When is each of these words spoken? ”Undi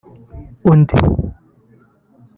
”Undi 0.71 0.97